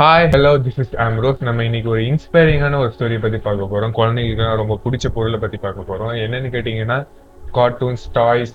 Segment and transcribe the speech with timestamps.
[0.00, 3.92] Hi hello this is Ambrose நம்ம இன்னைக்கு ஒரு இன்ஸ்பைரிங்கான ஒரு ஸ்டோரி பத்தி பார்க்க போறோம்.
[3.98, 6.10] குழந்தைங்களுக்கு ரொம்ப பிடிச்ச பொருளை பத்தி பார்க்க போறோம்.
[6.22, 6.96] என்னன்னு கேட்டிங்கன்னா
[7.58, 8.54] கார்ட்டூன்ஸ் டாய்ஸ்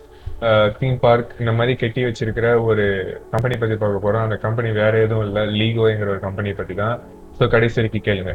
[0.79, 2.85] தீம் பார்க் இந்த மாதிரி கட்டி வச்சிருக்கிற ஒரு
[3.31, 4.25] கம்பெனி பத்தி பார்க்க போறோம்.
[4.27, 5.43] அந்த கம்பெனி வேற எதுவும் இல்லை.
[5.59, 6.97] லீகோங்கிற ஒரு கம்பெனி பற்றி தான்
[7.37, 8.33] ஸோ கடைசி வரைக்கும் கேளுங்க.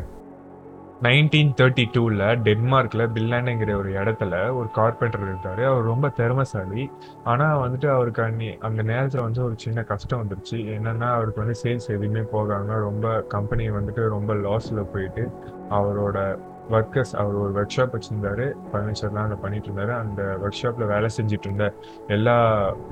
[1.03, 5.63] நைன்டீன் தேர்ட்டி டூவில் டென்மார்க்கில் பில்லாண்டுங்கிற ஒரு இடத்துல ஒரு கார்பெண்டர் இருந்தார்.
[5.65, 6.91] அவர் ரொம்ப திறமசாலி.
[7.25, 10.51] ஆனால் வந்துட்டு அவருக்கு அன்னி அந்த நேரத்தில் வந்து ஒரு சின்ன கஷ்டம் வந்துருச்சு.
[10.51, 15.31] என்னென்னா அவருக்கு வந்து சேல்ஸ் எதுவுமே போகாமல் ரொம்ப கம்பெனி வந்துட்டு ரொம்ப லாஸில் போயிட்டு
[15.71, 16.39] அவரோட
[16.71, 18.53] ஒர்க்கர்ஸ் அவர் ஒரு ஒர்க் ஷாப் வச்சுருந்தாரு.
[18.73, 19.99] ஃபர்னிச்சர்லாம் அங்கே பண்ணிட்டு இருந்தாரு.
[19.99, 21.73] அந்த ஒர்க் ஷாப்பில் வேலை செஞ்சுட்டு இருந்த
[22.09, 22.37] எல்லா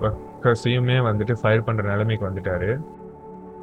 [0.01, 2.79] ஒர்க்கர்ஸையுமே வந்துட்டு ஃபயர் பண்ணுற நிலைமைக்கு வந்துட்டாரு.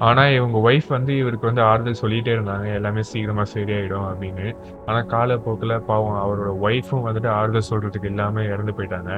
[0.07, 2.67] ஆனால் இவங்க ஒய்ஃப் வந்து இவருக்கு வந்து ஆறுதல் சொல்லிகிட்டே இருந்தாங்க.
[2.73, 4.47] எல்லாமே சீக்கிரமாக சரியாயிடும் அப்படின்னு.
[4.85, 9.13] ஆனால் காலப்போக்கில் பாவம் அவரோட ஒய்ஃபும் வந்துட்டு ஆறுதல் சொல்கிறதுக்கு இல்லாமல் இறந்து போயிட்டாங்க.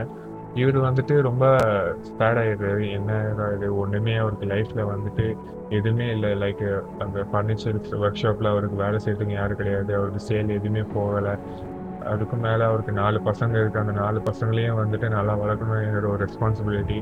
[0.61, 1.45] இவர் வந்துட்டு ரொம்ப
[2.07, 2.85] சேட் ஆயிடுறாரு.
[2.97, 3.11] என்ன
[3.55, 5.25] இது ஒன்றுமே அவருக்கு லைஃப்பில் வந்துட்டு
[5.69, 6.31] எதுவுமே இல்லை.
[6.43, 6.63] லைக்
[7.05, 9.91] அந்த ஃபர்னிச்சர் ஒர்க் ஷாப்பில் அவருக்கு வேலை செய்யறதுக்கு யாரும் கிடையாது.
[9.99, 11.35] அவருக்கு சேல் எதுவுமே போகலை.
[12.11, 16.99] அதுக்கு மேலே அவருக்கு நாலு பசங்க இருக்குது அந்த நாலு பசங்களையும் வந்துட்டு நல்லா வளர்க்கணுங்கிற ஒரு ரெஸ்பான்சிபிலிட்டி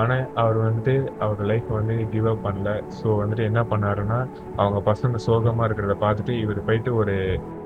[0.00, 2.70] ஆனால் அவர் வந்துட்டு அவர் லைஃப் வந்து கிவ் அப் பண்ணல.
[2.98, 4.18] ஸோ வந்துட்டு என்ன பண்ணாருன்னா
[4.62, 7.16] அவங்க பசங்க சோகமாக இருக்கிறத பார்த்துட்டு இவர் போயிட்டு ஒரு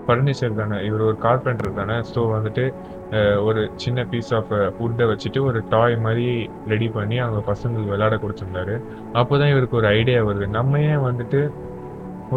[0.06, 1.96] ஃபர்னிச்சர் தானே இவர் ஒரு கார்பெண்டர் தானே.
[2.12, 2.64] ஸோ வந்துட்டு
[3.48, 6.26] ஒரு சின்ன பீஸ் ஆஃப் ஃபுட்டை வச்சுட்டு ஒரு டாய் மாதிரி
[6.72, 8.74] ரெடி பண்ணி அவங்க பசங்களுக்கு விளையாட கொடுத்துருந்தாரு.
[9.20, 10.48] அப்போ தான் இவருக்கு ஒரு ஐடியா வருது.
[10.58, 11.40] நம்ம ஏன் வந்துட்டு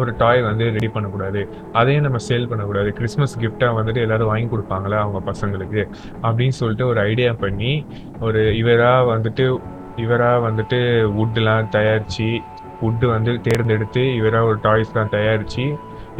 [0.00, 1.40] ஒரு டாய் வந்து ரெடி பண்ணக்கூடாது?
[1.78, 2.90] அதையும் நம்ம சேல் பண்ணக்கூடாது.
[2.98, 5.82] கிறிஸ்மஸ் கிஃப்டாக வந்துட்டு எல்லாரும் வாங்கி கொடுப்பாங்களா அவங்க பசங்களுக்கு?
[6.26, 7.72] அப்படின்னு சொல்லிட்டு ஒரு ஐடியா பண்ணி
[8.26, 9.46] ஒரு இவராக வந்துட்டு
[9.96, 10.78] இவராக வந்துட்டு
[11.18, 12.30] வுட்டெலாம் தயாரித்து
[12.82, 15.64] வுட்டு வந்து தேர்ந்தெடுத்து இவராக ஒரு டாய்ஸ்லாம் தயாரித்து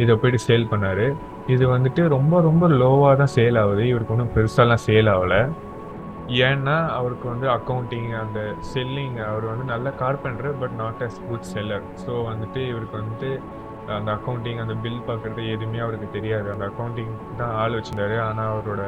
[0.03, 1.05] இதை போயிட்டு சேல் பண்ணார்.
[1.53, 3.83] இது வந்துட்டு ரொம்ப ரொம்ப லோவாக தான் சேல் ஆகுது.
[3.91, 5.41] இவருக்கு ஒன்றும் பெருசாலாம் சேல் ஆகலை.
[6.47, 8.39] ஏன்னா அவருக்கு வந்து அக்கௌண்டிங் அந்த
[8.73, 13.31] செல்லிங் அவர் வந்து நல்ல carpenter but not as good seller so வந்துட்டு இவருக்கு வந்துட்டு
[13.97, 16.47] அந்த அக்கௌண்டிங் அந்த பில் பார்க்குறது எதுவுமே அவருக்கு தெரியாது.
[16.53, 18.17] அந்த அக்கௌண்டிங் தான் ஆள் வச்சிருந்தாரு.
[18.27, 18.83] ஆனால் அவரோட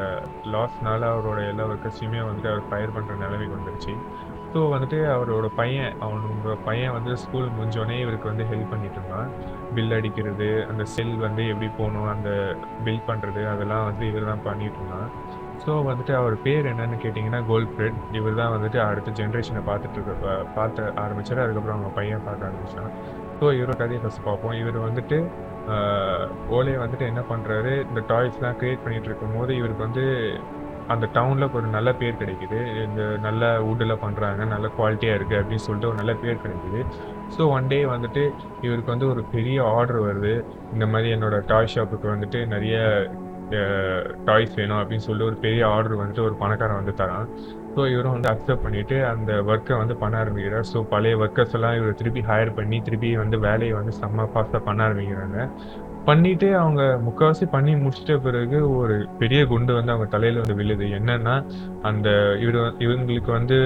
[0.53, 3.95] லாஸ்னால அவரோட எல்லா ஒர்க்கர்ஸையுமே வந்துட்டு அவர் ஃபயர் பண்ணுற நிலைமைக்கு வந்துருச்சு.
[4.53, 9.29] ஸோ வந்துட்டு அவரோட பையன் அவனோட பையன் வந்து ஸ்கூல் முடிஞ்சோடனே இவருக்கு வந்து ஹெல்ப் பண்ணிட்டு இருந்தான்.
[9.75, 12.29] பில் அடிக்கிறது அந்த செல் வந்து எப்படி போகணும் அந்த
[12.85, 15.09] பில் பண்ணுறது அதெல்லாம் வந்து இவர் தான் பண்ணிட்டு இருந்தான்.
[15.63, 20.13] ஸோ வந்துட்டு அவர் பேர் என்னன்னு கேட்டிங்கன்னா கோல்ட் பிரெட் இவர் தான் வந்துட்டு அடுத்த ஜென்ரேஷனை பார்த்துட்டு இருக்க
[20.57, 22.91] பார்த்த பார்த்து அதுக்கப்புறம் அவங்க பையன் பார்க்க ஆரம்பிச்சான்.
[23.39, 24.55] ஸோ இவரோட கதையை ஃபஸ்ட் பார்ப்போம்.
[24.61, 25.19] இவர் வந்துட்டு
[26.57, 30.05] ஓலே வந்துட்டு என்ன பண்ணுறாரு இந்த டாய்ஸ்லாம் க்ரியேட் பண்ணிட்டு இருக்கும்போது இவருக்கு வந்து
[30.87, 32.59] அந்த டவுனில் ஒரு நல்ல பேர் கிடைக்குது.
[32.85, 36.81] இந்த நல்ல வுட்டில் பண்ணுறாங்க நல்ல குவாலிட்டியாக இருக்குது அப்படின்னு சொல்லிட்டு ஒரு நல்ல பேர் கிடைக்குது.
[37.37, 38.23] ஸோ ஒன் டே வந்துட்டு
[38.61, 40.33] இவருக்கு வந்து ஒரு பெரிய ஆர்டர் வருது.
[40.73, 42.77] இந்த மாதிரி என்னோடய டாய் ஷாப்புக்கு வந்துட்டு நிறைய
[44.25, 47.29] டாய்ஸ் வேணும் அப்படின்னு சொல்லிட்டு ஒரு பெரிய ஆர்டர் வந்துட்டு ஒரு பணக்காரன் வந்து தரான்.
[47.75, 50.67] ஸோ இவரும் வந்து அக்செப்ட் பண்ணிட்டு அந்த ஒர்க்கை வந்து பண்ண ஆரம்பிக்கிறார்.
[50.73, 54.81] ஸோ பழைய ஒர்க்கர்ஸ் எல்லாம் இவர் திருப்பி ஹையர் பண்ணி திருப்பி வந்து வேலையை வந்து செம்ம ஃபாஸ்ட்டாக பண்ண
[54.87, 55.39] ஆரம்பிக்கிறாங்க.
[56.05, 60.85] பண்ணிட்டு அவங்க முக்கால்வாசி பண்ணி முடிச்சிட்ட பிறகு ஒரு பெரிய குண்டு வந்து அவங்க தலையில வந்து விழுது.
[60.97, 61.35] என்னன்னா
[61.81, 62.07] அந்த
[62.43, 63.57] இவர் இவங்களுக்கு வந்து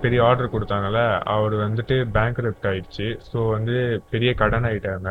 [0.00, 1.02] பெரிய ஆர்டர் கொடுத்தாங்கல்ல
[1.36, 2.40] அவர் வந்துட்டு பேங்க்
[2.70, 3.08] ஆயிடுச்சு.
[3.30, 3.76] ஸோ வந்து
[4.10, 5.10] பெரிய கடன் ஆயிட்டாங்க.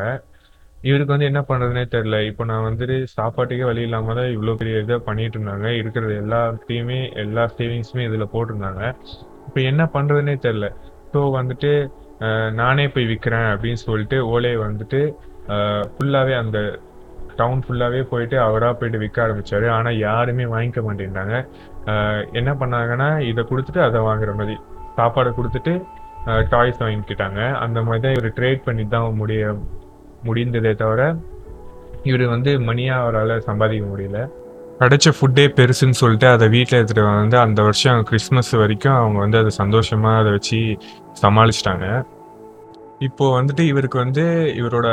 [0.76, 2.16] இவருக்கு வந்து என்ன பண்றதுனே தெரியல.
[2.30, 5.68] இப்போ நான் வந்துட்டு சாப்பாட்டுக்கே வழி இல்லாம தான் இவ்வளோ பெரிய இதை பண்ணிட்டு இருந்தாங்க.
[5.80, 8.82] இருக்கிறது எல்லாத்தையுமே எல்லா சேவிங்ஸுமே இதில் போட்டிருந்தாங்க.
[9.48, 10.68] இப்போ என்ன பண்றதுனே தெரியல.
[11.12, 11.70] ஸோ வந்துட்டு
[12.20, 15.00] அஹ், நானே போய் விற்கிறேன் அப்படின்னு சொல்லிட்டு ஓலே வந்துட்டு
[15.90, 16.58] ஃபுல்லாகவே அந்த
[17.36, 19.66] டவுன் ஃபுல்லாகவே போயிட்டு அவராக போயிட்டு விற்க ஆரம்பிச்சாரு.
[19.74, 21.36] ஆனால் யாருமே வாங்கிக்க மாட்டேங்கிறாங்க
[22.38, 24.56] என்ன பண்ணாங்கன்னா இதை கொடுத்துட்டு அதை வாங்குற மாதிரி.
[24.96, 25.74] சாப்பாடை கொடுத்துட்டு
[26.52, 27.40] டாய்ஸ் வாங்கிக்கிட்டாங்க.
[27.64, 29.42] அந்த மாதிரி தான் இவர் ட்ரேட் பண்ணி தான் முடிய
[30.28, 31.02] முடிந்ததே தவிர
[32.08, 34.18] இவர் வந்து மணியாக அவரால் சம்பாதிக்க முடியல.
[34.80, 39.52] கிடைச்ச ஃபுட்டே பெருசுன்னு சொல்லிட்டு அதை வீட்டில் எடுத்துகிட்டு வந்து அந்த வருஷம் கிறிஸ்மஸ் வரைக்கும் அவங்க வந்து அதை
[39.62, 40.58] சந்தோஷமாக அதை வச்சு
[41.22, 41.86] சமாளிச்சிட்டாங்க.
[43.06, 44.22] இப்போ வந்துட்டு இவருக்கு வந்து
[44.60, 44.88] இவரோட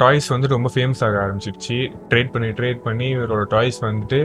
[0.00, 1.76] டாய்ஸ் வந்து ரொம்ப ஃபேமஸ் ஆக ஆரம்பிச்சிருச்சு.
[2.10, 4.18] ட்ரேட் பண்ணி ட்ரேட் பண்ணி இவரோட டாய்ஸ் வந்துட்டு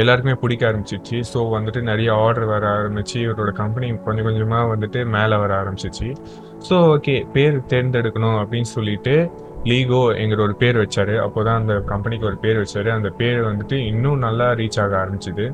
[0.00, 1.18] எல்லாருக்குமே பிடிக்க ஆரம்பிச்சிருச்சு.
[1.32, 6.10] ஸோ வந்துட்டு நிறைய ஆர்டர் வர ஆரம்பிச்சு இவரோட கம்பெனி கொஞ்சம் கொஞ்சமாக வந்துட்டு மேலே வர ஆரம்பிச்சிச்சு
[6.68, 9.16] ஸோ ஓகே பேர் தேர்ந்தெடுக்கணும் அப்படின்னு சொல்லிட்டு
[9.64, 11.14] லீகோ எங்கிற ஒரு பேர் வச்சாரு.
[11.24, 12.88] அப்போதான் அந்த கம்பெனிக்கு ஒரு பேர் வச்சார்.
[12.88, 15.46] அந்த பேர் வந்துட்டு இன்னும் நல்லா ரீச் ஆக ஆரம்பிச்சுது.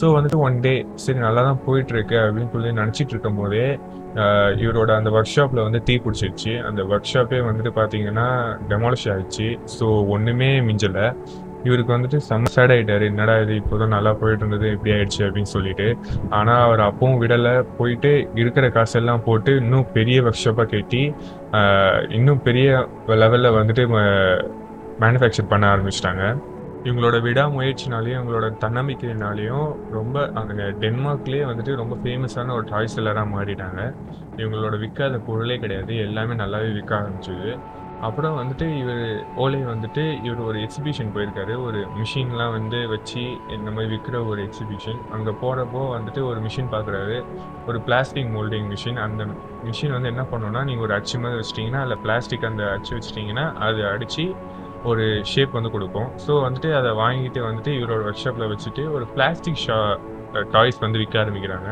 [0.00, 3.78] ஸோ வந்துட்டு ஒன் டே சரி நல்லா தான் போயிட்டுருக்கு அப்படின்னு சொல்லி நினச்சிட்டு இருக்கும் போதே
[4.62, 6.52] இவரோட அந்த ஒர்க் ஷாப்பில் வந்து தீ பிடிச்சிருச்சு.
[6.68, 8.28] அந்த ஒர்க் ஷாப்பே வந்துட்டு பார்த்தீங்கன்னா
[8.68, 9.58] டெமாலிஷ் ஆயிடுச்சு.
[9.78, 11.06] ஸோ ஒன்றுமே மிஞ்சலை.
[11.68, 13.04] இவருக்கு வந்துட்டு செம்ம சேட் ஆயிட்டாரு.
[13.12, 15.88] என்னடா இது இப்போதான் நல்லா போயிட்டு இருந்தது இப்படி ஆயிடுச்சு அப்படின்னு சொல்லிட்டு.
[16.38, 17.54] ஆனால் அவர் அப்பவும் விடலை.
[17.78, 18.12] போயிட்டு
[18.42, 21.02] இருக்கிற காசெல்லாம் போட்டு இன்னும் பெரிய ஒர்க் ஷாப்பாக கட்டி
[22.18, 22.70] இன்னும் பெரிய
[23.22, 23.84] லெவலில் வந்துட்டு
[25.02, 26.24] மேனுஃபேக்சர் பண்ண ஆரம்பிச்சிட்டாங்க.
[26.88, 33.80] இவங்களோட விடாமுயற்சினாலையும் இவங்களோட தன்னம்பிக்கையினாலையும் ரொம்ப அங்கே டென்மார்க்லேயே வந்துட்டு ரொம்ப ஃபேமஸான ஒரு டாய் செல்லராக மாறிட்டாங்க.
[34.40, 35.92] இவங்களோட விற்காத பொருளே கிடையாது.
[36.06, 37.50] எல்லாமே நல்லாவே விற்க ஆரம்பிச்சுது.
[38.06, 39.02] அப்புறம் வந்துட்டு இவர்
[39.42, 41.54] ஓலை வந்துட்டு இவர் ஒரு எக்ஸிபிஷன் போயிருக்காரு.
[41.66, 43.22] ஒரு மிஷின்லாம் வந்து வச்சு
[43.56, 47.16] இந்த மாதிரி விற்கிற ஒரு எக்ஸிபிஷன் அங்கே போகிறப்போ வந்துட்டு ஒரு மிஷின் பார்க்குறாரு
[47.70, 49.26] ஒரு பிளாஸ்டிக் மோல்டிங் மிஷின் அந்த
[49.68, 53.82] மிஷின் வந்து என்ன பண்ணோன்னா நீங்கள் ஒரு அச்சு மாதிரி வச்சிட்டிங்கன்னா அதில் பிளாஸ்டிக் அந்த அச்சு வச்சிட்டிங்கன்னா அது
[53.92, 54.26] அடித்து
[54.90, 56.10] ஒரு ஷேப் வந்து கொடுக்கும்.
[56.26, 59.78] ஸோ வந்துட்டு அதை வாங்கிட்டு வந்துட்டு இவரோட ஒர்க் ஷாப்பில் வச்சுட்டு ஒரு பிளாஸ்டிக் ஷா
[60.54, 61.70] டாய்ஸ் வந்து விற்க ஆரம்பிக்கிறாங்க.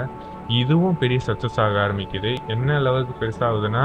[0.61, 2.33] இதுவும் பெரிய சக்ஸஸ் ஆக ஆரம்பிக்குது.
[2.55, 3.85] என்ன லெவலுக்கு பெருசாகுதுன்னா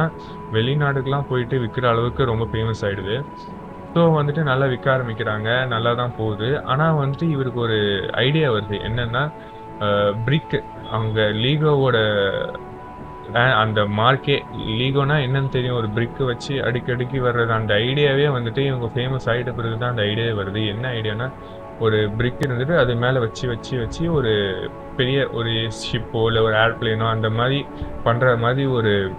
[0.56, 3.18] வெளிநாடுக்கெலாம் போயிட்டு விற்கிற அளவுக்கு ரொம்ப ஃபேமஸ் ஆகிடுது
[3.96, 5.50] ஸோ வந்துட்டு நல்லா விற்க ஆரம்பிக்கிறாங்க.
[5.74, 6.50] நல்லா தான் போகுது.
[6.74, 7.80] ஆனால் வந்துட்டு இவருக்கு ஒரு
[8.28, 8.78] ஐடியா வருது.
[8.90, 9.24] என்னென்னா
[10.28, 10.56] பிரிக்
[10.96, 11.98] அவங்க லீகோவோட
[13.64, 14.38] அந்த மார்க்கே
[14.80, 15.78] லீகோனா என்னன்னு தெரியும்?
[15.82, 20.34] ஒரு பிரிக்கு வச்சு அடிக்கடிக்கு வர்றது அந்த ஐடியாவே வந்துட்டு இவங்க ஃபேமஸ் ஆகிட்ட பிறகு தான் அந்த ஐடியாவே
[20.40, 20.62] வருது.
[20.74, 21.28] என்ன ஐடியானா
[21.80, 24.34] ஒரு பிரிக் இருந்துட்டு அது மேலே வச்சு வச்சு வச்சு ஒரு
[24.98, 27.66] பெரிய ஒரு ஷிப்போ இல்லை ஒரு ஏர்பிளேனோ அந்த மாதிரி
[28.06, 29.12] பண்ணுற மாதிரி ஒரு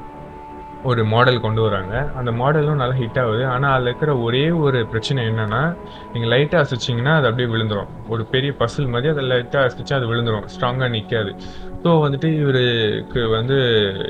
[0.90, 2.10] ஒரு மாடல் கொண்டு வராங்க.
[2.14, 3.46] அந்த மாடலும் நல்லா ஹிட் ஆகுது.
[3.46, 5.76] ஆனால் அதில் இருக்கிற ஒரே ஒரு பிரச்சனை என்னென்னா
[6.12, 10.48] நீங்கள் லைட்டாக அசைச்சிங்கன்னா அது அப்படியே விழுந்துடும் ஒரு பெரிய பசில் மாதிரி அதை லைட்டாக அசைச்சா அது விழுந்துடும்
[10.54, 11.32] ஸ்ட்ராங்காக நிற்காது
[11.84, 13.56] ஸோ வந்துட்டு இவருக்கு வந்து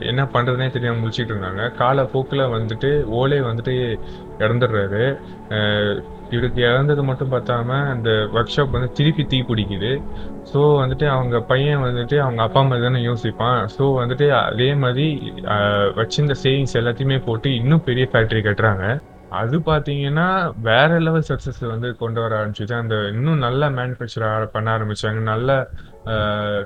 [0.01, 1.73] என்ன பண்ணுறதுனே தெரியாமல் முடிச்சிட்டு இருந்தாங்க.
[1.83, 3.75] காலப்போக்கில் வந்துட்டு ஓலே வந்துட்டு
[4.39, 5.05] இறந்துடுறாரு.
[6.33, 9.93] இவருக்கு இறந்தது மட்டும் பார்த்தாம அந்த ஒர்க் ஷாப் வந்து திருப்பி தீ பிடிக்குது.
[10.51, 13.61] ஸோ வந்துட்டு அவங்க பையன் வந்துட்டு அவங்க அப்பா அம்மா தானே யோசிப்பான்.
[13.77, 15.07] ஸோ வந்துட்டு அதே மாதிரி
[16.01, 18.87] வச்சிருந்த சேவிங்ஸ் எல்லாத்தையுமே போட்டு இன்னும் பெரிய ஃபேக்ட்ரி கட்டுறாங்க.
[19.33, 20.27] அது பார்த்தீங்கன்னா
[20.69, 22.75] வேற லெவல் சக்ஸஸ் வந்து கொண்டு வர ஆரம்பிச்சுது.
[22.83, 25.21] அந்த இன்னும் நல்ல மேனுஃபேக்சர் பண்ண ஆரம்பிச்சாங்க.
[25.33, 25.51] நல்ல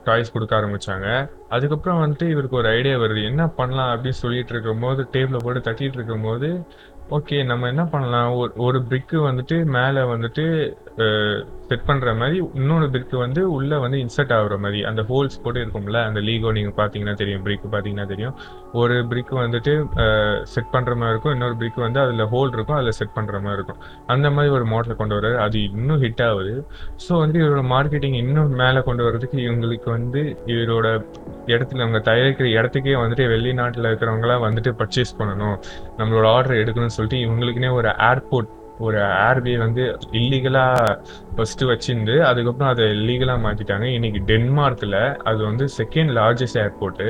[0.07, 1.09] டாய்ஸ் கொடுக்க ஆரம்பிச்சாங்க.
[1.57, 3.23] அதுக்கப்புறம் வந்துட்டு இவருக்கு ஒரு ஐடியா வருது.
[3.31, 6.51] என்ன பண்ணலாம் அப்படின்னு சொல்லிட்டு இருக்கும் போது டேபிளை போட்டு தட்டிட்டு இருக்கும் போது
[7.17, 8.31] ஓகே நம்ம என்ன பண்ணலாம்?
[8.41, 10.43] ஒரு ஒரு பிரிக்கு வந்துட்டு மேலே வந்துட்டு
[11.69, 16.01] செட் பண்ணுற மாதிரி இன்னொரு பிரிக்கு வந்து உள்ளே வந்து இன்சர்ட் ஆகுற மாதிரி அந்த ஹோல்ஸ் போட்டு இருக்கும்ல
[16.09, 18.35] அந்த லீகோ நீங்கள் பார்த்தீங்கன்னா தெரியும் பிரிக்கு பார்த்தீங்கன்னா தெரியும்.
[18.81, 19.73] ஒரு பிரிக்கு வந்துட்டு
[20.55, 23.81] செட் பண்ணுற மாதிரி இருக்கும் இன்னொரு பிரிக்கு வந்து அதில் ஹோல் இருக்கும் அதில் செட் பண்ணுற மாதிரி இருக்கும்.
[24.15, 25.39] அந்த மாதிரி ஒரு மாடல் கொண்டு வர்றாரு.
[25.47, 26.55] அது இன்னும் ஹிட் ஆகுது.
[27.07, 30.23] ஸோ வந்து இவரோட மார்க்கெட்டிங் இன்னும் மேலே கொண்டு வர்றதுக்கு இவங்களுக்கு வந்து
[30.55, 30.89] இவரோட
[31.47, 35.57] இடத்துல அவங்க தயாரிக்கிற இடத்துக்கே வந்துட்டு வெளிநாட்டில் இருக்கிறவங்களாம் வந்துட்டு பர்ச்சேஸ் பண்ணணும்.
[35.99, 40.99] நம்மளோட ஆர்டர் எடுக்கணும்னு சொல்லிட்டு இவங்களுக்குனே ஒரு ஏர்போர்ட் ஒரு ஏர்வே வந்து இல்லீகலாக
[41.37, 47.09] ஃபஸ்ட்டு வச்சிருந்து அதுக்கப்புறம் அதை லீகலாக மாற்றிட்டாங்க இன்னைக்கு டென்மார்க்கில் அது வந்து செகண்ட் லார்ஜஸ்ட் ஏர்போர்ட்டு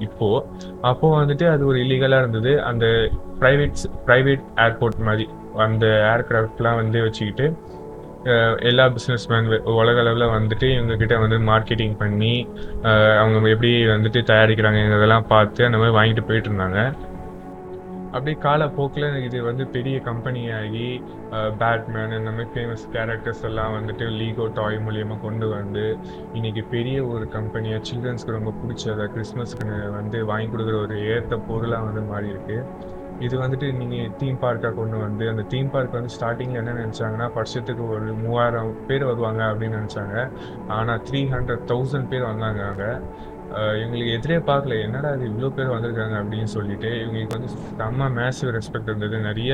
[0.00, 0.46] இப்போது
[0.80, 2.62] அப்போது வந்துட்டு அது ஒரு இல்லீகலாக இருந்தது.
[2.62, 2.86] அந்த
[3.40, 7.58] ப்ரைவேட்ஸ் ப்ரைவேட் ஏர்போர்ட் மாதிரி அந்த ஏர்க்ராஃப்ட்லாம் வந்து வச்சுக்கிட்டு
[8.70, 9.48] எல்லா பிஸ்னஸ் மேன்
[9.80, 12.34] உலக அளவில் வந்துட்டு இவங்கக்கிட்ட வந்து மார்க்கெட்டிங் பண்ணி
[13.20, 16.80] அவங்க எப்படி வந்துட்டு தயாரிக்கிறாங்க இதெல்லாம் பார்த்து அந்த மாதிரி வாங்கிட்டு போயிட்டு இருந்தாங்க.
[18.12, 21.00] அப்படியே காலப்போக்கில் இது வந்து பெரிய கம்பெனியாகி
[21.58, 25.96] பேட்மேன் இந்த மாதிரி ஃபேமஸ் கேரக்டர்ஸ் எல்லாம் வந்துட்டு லீகோ டாய் மூலியமாக கொண்டு வந்து
[26.34, 29.68] இன்னைக்கு பெரிய ஒரு கம்பெனியாக சில்ட்ரன்ஸ்க்கு ரொம்ப பிடிச்சதை கிறிஸ்மஸ்க்கு
[29.98, 34.96] வந்து வாங்கி கொடுக்குற ஒரு ஏற்ற பொருளாக வந்து மாறி இருக்குது இது வந்துட்டு நீங்கள் தீம் பார்க்காக கொண்டு
[35.04, 40.16] வந்து அந்த தீம் பார்க் வந்து ஸ்டார்டிங்கில் என்ன நினச்சாங்கன்னா வருஷத்துக்கு ஒரு மூவாயிரம் பேர் வருவாங்க அப்படின்னு நினச்சாங்க.
[40.76, 42.92] ஆனால் த்ரீ ஹண்ட்ரட் தௌசண்ட் பேர் வந்தாங்க அங்கே.
[43.82, 44.74] எங்களுக்கு எதிரே பார்க்கல.
[44.86, 49.18] என்னடா இது இவ்வளோ பேர் வந்திருக்காங்க அப்படின்னு சொல்லிட்டு இவங்களுக்கு வந்து செம்ம மேசிவ் ரெஸ்பெக்ட் இருந்தது.
[49.28, 49.52] நிறைய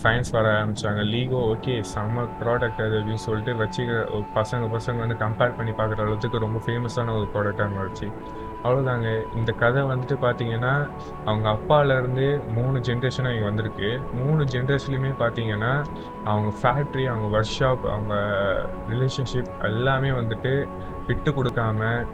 [0.00, 4.00] ஃபைன்ஸ் வர ஆரம்பித்தாங்க லீகோ ஓகே செம்ம ப்ராடக்ட் அது அப்படின்னு சொல்லிட்டு வச்சுக்கிற
[4.38, 8.08] பசங்க பசங்க வந்து கம்பேர் பண்ணி பார்க்குற அளவுக்கு ரொம்ப ஃபேமஸான ஒரு ப்ராடக்டாக இருந்துச்சு.
[8.64, 10.88] அவ்வளோதாங்க இந்த கதை வந்துட்டு பார்த்தீங்கன்னா
[11.24, 14.00] அவங்க அப்பாலேருந்து மூணு ஜென்ரேஷனாக இங்கே வந்திருக்கு.
[14.14, 15.84] மூணு ஜென்ரேஷன்லையுமே பார்த்தீங்கன்னா
[16.24, 18.14] அவங்க ஃபேக்ட்ரி அவங்க ஒர்க் ஷாப் அவங்க
[18.88, 20.68] ரிலேஷன்ஷிப் எல்லாமே வந்துட்டு
[21.06, 22.06] விட்டு கொடுக்காம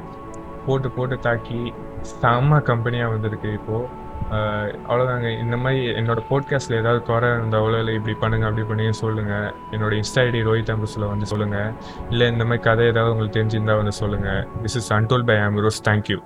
[0.66, 1.72] போட்டு போட்டு தாக்கி
[2.22, 4.06] செம்ம கம்பெனியாக வந்திருக்கு இப்போது
[4.88, 9.92] அவ்வளோதாங்க இந்த மாதிரி என்னோட போட்காஸ்ட்டில் ஏதாவது குறை இருந்தாலோ இல்லை இப்படி பண்ணுங்கள் அப்படி பண்ணி சொல்லுங்கள் என்னோட
[9.92, 11.72] இன்ஸ்டா ஐடி ரோஹித் அம்புஸில் வந்து சொல்லுங்கள்
[12.10, 16.22] இல்லை இந்த மாதிரி கதை ஏதாவது உங்களுக்கு தெரிஞ்சிருந்தால் வந்து சொல்லுங்கள் this is untold by Ambrose thank you